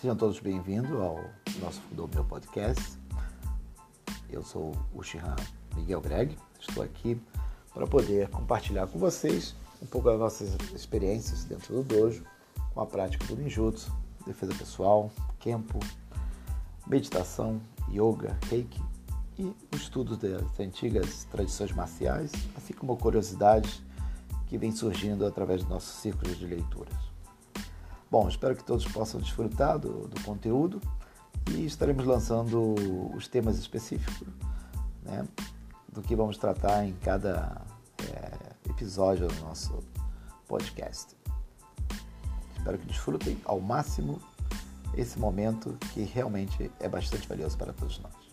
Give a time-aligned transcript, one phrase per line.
[0.00, 1.22] Sejam todos bem-vindos ao
[1.60, 2.98] nosso Fundou Meu Podcast.
[4.30, 5.36] Eu sou o Shihan
[5.76, 7.20] Miguel Greg, estou aqui
[7.74, 12.24] para poder compartilhar com vocês um pouco das nossas experiências dentro do dojo,
[12.72, 13.94] com a prática do ninjutsu,
[14.26, 15.78] defesa pessoal, kempo,
[16.86, 17.60] meditação,
[17.90, 18.82] yoga, reiki
[19.38, 23.82] e o estudo das antigas tradições marciais, assim como curiosidades
[24.46, 27.09] que vêm surgindo através dos nossos círculos de leituras.
[28.10, 30.80] Bom, espero que todos possam desfrutar do, do conteúdo
[31.52, 32.74] e estaremos lançando
[33.14, 34.26] os temas específicos
[35.04, 35.24] né,
[35.92, 37.62] do que vamos tratar em cada
[38.12, 39.78] é, episódio do nosso
[40.48, 41.16] podcast.
[42.56, 44.20] Espero que desfrutem ao máximo
[44.96, 48.29] esse momento que realmente é bastante valioso para todos nós.